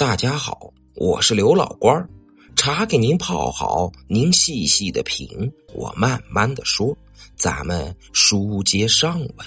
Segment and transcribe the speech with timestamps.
[0.00, 2.08] 大家好，我是刘老官
[2.56, 5.28] 茶给您泡好，您细细的品，
[5.74, 6.96] 我慢慢的说。
[7.36, 9.46] 咱们书接上文，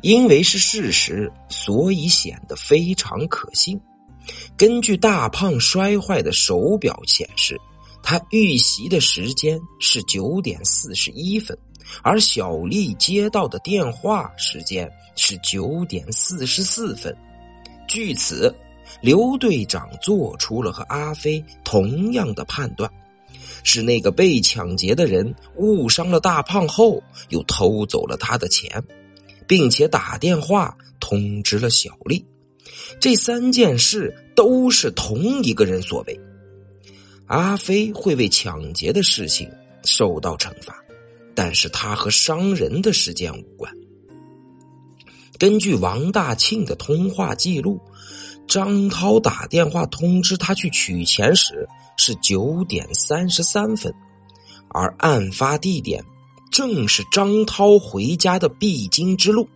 [0.00, 3.78] 因为是事实，所以显得非常可信。
[4.56, 7.60] 根据大胖摔坏的手表显示，
[8.02, 11.54] 他遇袭的时间是九点四十一分，
[12.02, 17.14] 而小丽接到的电话时间是九点四十四分。
[17.86, 18.54] 据此，
[19.00, 22.90] 刘队长做出了和阿飞同样的判断。
[23.62, 28.82] 是那个被抢劫的人误伤了大胖后，又偷走了他的钱，
[29.46, 32.24] 并且打电话通知了小丽。
[32.98, 36.18] 这三件事都是同一个人所为。
[37.26, 39.48] 阿飞会为抢劫的事情
[39.84, 40.74] 受到惩罚，
[41.34, 43.72] 但是他和伤人的事件无关。
[45.40, 47.80] 根据王大庆的通话记录，
[48.46, 51.66] 张涛打电话通知他去取钱时。
[52.02, 53.92] 是九点三十三分，
[54.68, 56.02] 而案发地点
[56.50, 59.46] 正是张涛回家的必经之路，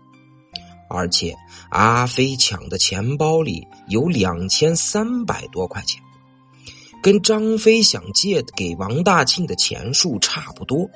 [0.90, 1.34] 而且
[1.70, 6.02] 阿飞抢的钱包里有两千三百多块钱，
[7.02, 10.86] 跟张飞想借给王大庆的钱数差不多。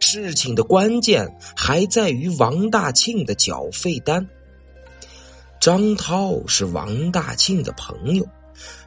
[0.00, 4.26] 事情的关键还在于王大庆的缴费单。
[5.60, 8.26] 张涛是王大庆的朋友。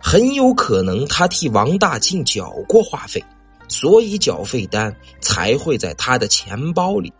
[0.01, 3.23] 很有可能他替王大庆缴过话费，
[3.69, 7.13] 所以缴费单才会在他的钱包里。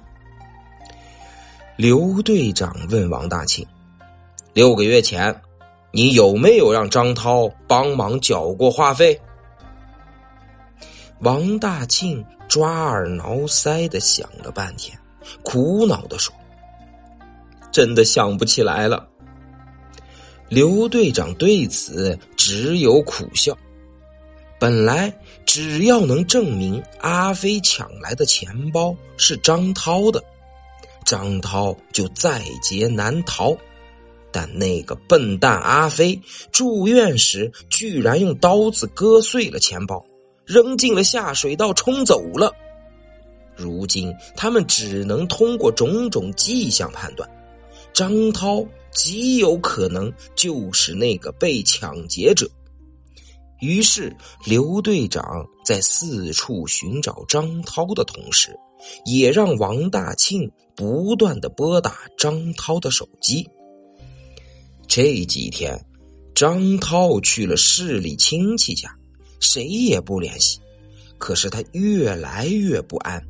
[1.78, 3.66] 刘队长问王大庆
[4.52, 5.34] ：“六个月前，
[5.94, 9.18] 你有没有让张涛帮忙缴过话费？”
[11.22, 15.00] 王大庆抓耳挠腮的想了半天，
[15.42, 16.36] 苦恼的说
[17.72, 19.08] ：“真的想不起来了。”
[20.52, 23.58] 刘队长对此只有苦笑。
[24.60, 30.22] 本来只要能证明阿飞抢来的钱包是张涛的，
[31.06, 33.56] 张涛就在劫难逃。
[34.30, 36.22] 但那个笨蛋阿飞
[36.52, 40.06] 住院时居然用刀子割碎了钱包，
[40.46, 42.52] 扔进了下水道冲走了。
[43.56, 47.30] 如今他们只能通过种种迹象判断，
[47.94, 48.66] 张涛。
[48.94, 52.46] 极有可能就是那个被抢劫者。
[53.62, 54.14] 于是，
[54.46, 55.24] 刘队长
[55.64, 58.54] 在四处寻找张涛的同时，
[59.06, 63.50] 也让王大庆不断的拨打张涛的手机。
[64.90, 65.82] 这几天，
[66.36, 68.94] 张涛去了市里亲戚家，
[69.42, 70.62] 谁也不联系。
[71.18, 73.22] 可是他越来越不安，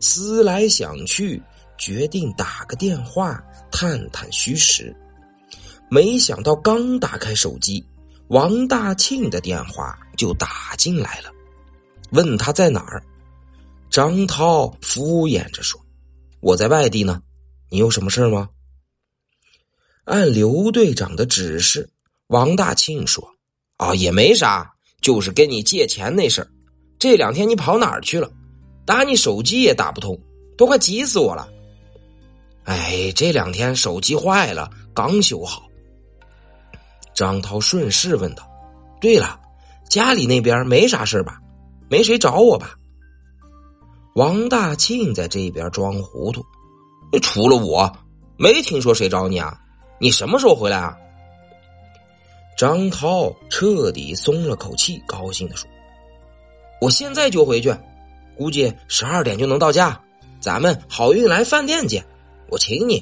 [0.00, 1.42] 思来想去，
[1.78, 3.42] 决定打个电话。
[3.70, 4.96] 探探虚实，
[5.90, 7.84] 没想到刚打开手机，
[8.28, 11.30] 王大庆的电话就打进来了，
[12.12, 13.02] 问他在哪儿。
[13.90, 15.78] 张涛敷衍着说
[16.40, 17.20] ：“我在外地呢，
[17.68, 18.48] 你有什么事吗？”
[20.04, 21.90] 按刘队长的指示，
[22.28, 23.22] 王大庆说
[23.76, 26.48] ：“啊，也没啥，就是跟你借钱那事儿。
[26.98, 28.30] 这两天你跑哪儿去了？
[28.84, 30.18] 打你手机也打不通，
[30.56, 31.48] 都快急死我了。”
[32.64, 35.62] 哎，这两天手机坏了，刚修好。
[37.14, 38.46] 张涛顺势问道
[39.00, 39.40] ：“对了，
[39.88, 41.40] 家里那边没啥事吧？
[41.88, 42.74] 没谁找我吧？”
[44.14, 46.44] 王大庆在这边装糊涂
[47.22, 47.90] ：“除了我，
[48.36, 49.58] 没听说谁找你啊？
[49.98, 50.96] 你什么时候回来啊？”
[52.58, 55.70] 张涛彻底松了口气，高兴的说
[56.82, 57.72] ：“我现在就回去，
[58.36, 59.96] 估计十二点就能到家。
[60.40, 62.04] 咱们好运来饭店见。”
[62.50, 63.00] 我请你。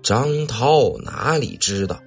[0.00, 2.00] 张涛哪里知道，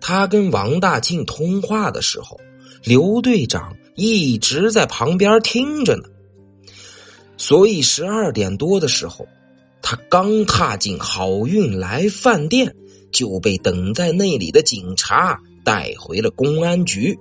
[0.00, 2.36] 他跟王大庆通话的时候，
[2.82, 6.08] 刘队长一直在旁边听着呢。
[7.36, 9.24] 所以十二点多的时候，
[9.80, 12.74] 他刚踏进好运来饭店，
[13.14, 17.18] 就被等在那里的警察带回了公安局。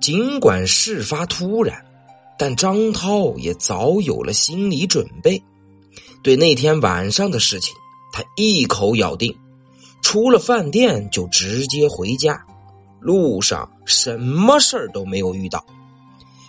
[0.00, 1.84] 尽管事发突然，
[2.38, 5.42] 但张涛也早有了心理准备。
[6.22, 7.74] 对那天晚上的事情，
[8.12, 9.34] 他一口咬定，
[10.02, 12.40] 出了饭店就直接回家，
[13.00, 15.64] 路上什么事儿都没有遇到，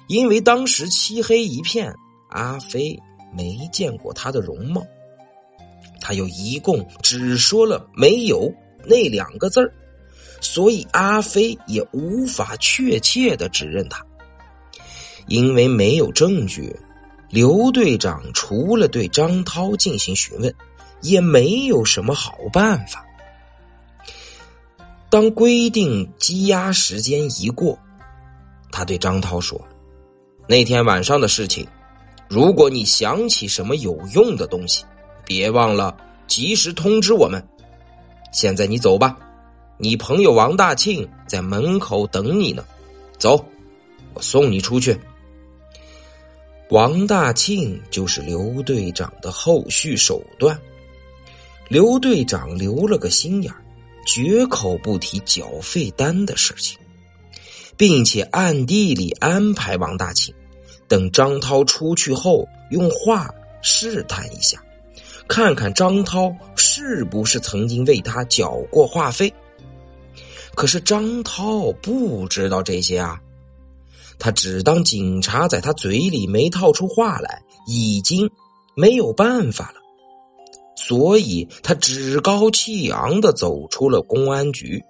[0.08, 1.94] 因为当时漆黑一片，
[2.30, 2.98] 阿飞
[3.34, 4.86] 没见过他的容貌，
[6.08, 8.54] 他又一共只说了“没有”
[8.86, 9.74] 那两个字儿，
[10.40, 14.06] 所以阿飞也无法确切的指认他，
[15.28, 16.80] 因为没有证据。
[17.32, 20.54] 刘队长除了对张涛进行询问，
[21.02, 23.04] 也没有什么好办法。
[25.10, 27.76] 当规定羁押时间一过，
[28.72, 29.60] 他对张涛说
[30.48, 31.68] ：“那天晚上的事情，
[32.30, 34.86] 如果你想起什么有用的东西，
[35.26, 35.96] 别忘了
[36.28, 37.44] 及时通知我们。
[38.32, 39.18] 现在你走吧，
[39.78, 42.64] 你朋友王大庆在门口等你呢。
[43.18, 43.44] 走，
[44.14, 44.98] 我送你出去。”
[46.72, 50.60] 王大庆就是刘队长的后续手段。
[51.70, 53.54] 刘队长留了个心眼
[54.06, 56.78] 绝口不提缴费单的事情，
[57.78, 60.34] 并且暗地里安排王大庆
[60.88, 63.30] 等张涛出去后，用话
[63.62, 64.62] 试探一下，
[65.28, 69.34] 看看张涛是不是曾经为他缴过话费。
[70.56, 73.20] 可是张涛不知道这些啊，
[74.18, 78.30] 他只当警察在他嘴里没套出话来，已经
[78.76, 79.82] 没有办法了。
[80.78, 84.82] 所以他趾高气昂的走出了公安局。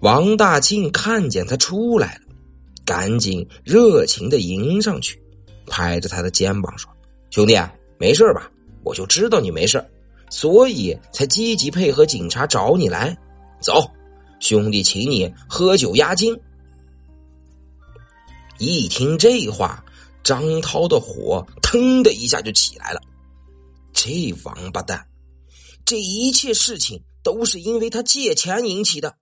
[0.00, 2.20] 王大庆看见他出来了，
[2.84, 5.18] 赶紧热情的迎上去，
[5.66, 6.90] 拍着他的肩膀说
[7.30, 7.56] ：“兄弟，
[7.96, 8.50] 没事吧？
[8.84, 9.84] 我就知道你没事
[10.30, 13.16] 所以才积极配合警察找你来。
[13.60, 13.90] 走，
[14.40, 16.38] 兄弟，请你喝酒压惊。”
[18.58, 19.84] 一听这话，
[20.22, 23.00] 张涛的火腾的一下就起来了。
[23.92, 25.06] 这王八蛋，
[25.84, 29.16] 这一切事情都是因为他借钱引起的，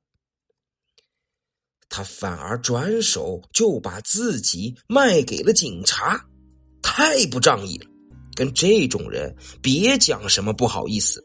[1.88, 6.24] 他反而转手就把自己卖给了警察，
[6.82, 7.86] 太不仗义了。
[8.34, 11.24] 跟这种人别讲什么不好意思，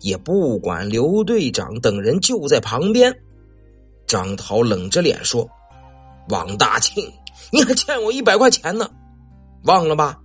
[0.00, 3.14] 也不管刘队长等人就在旁边。
[4.06, 5.48] 张涛冷着脸说
[6.30, 7.10] ：“王大庆，
[7.50, 8.90] 你还欠我一百块钱呢，
[9.64, 10.18] 忘了吧？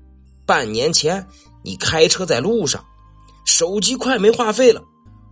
[0.45, 1.25] 半年前。”
[1.63, 2.81] 你开车在路上，
[3.45, 4.81] 手机快没话费了，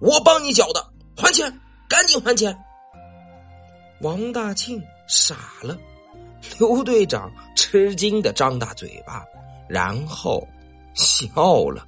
[0.02, 0.86] 我帮你缴的，
[1.16, 2.54] 还钱，赶紧还钱。
[4.02, 5.78] 王大庆傻了，
[6.60, 9.24] 刘队长吃惊的张大嘴巴，
[9.70, 10.46] 然后
[10.96, 11.86] 笑了。